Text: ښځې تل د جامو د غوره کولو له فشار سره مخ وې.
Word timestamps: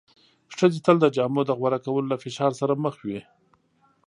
ښځې 0.57 0.79
تل 0.85 0.97
د 1.01 1.05
جامو 1.15 1.41
د 1.45 1.51
غوره 1.59 1.79
کولو 1.85 2.11
له 2.11 2.17
فشار 2.23 2.51
سره 2.61 2.73
مخ 2.83 2.95
وې. 3.05 3.19